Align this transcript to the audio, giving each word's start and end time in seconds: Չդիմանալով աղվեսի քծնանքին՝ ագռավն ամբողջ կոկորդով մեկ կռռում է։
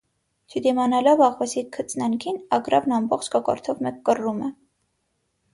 Չդիմանալով 0.53 1.19
աղվեսի 1.25 1.63
քծնանքին՝ 1.77 2.39
ագռավն 2.59 2.97
ամբողջ 3.01 3.29
կոկորդով 3.37 3.85
մեկ 3.89 4.01
կռռում 4.09 4.41
է։ 4.49 4.51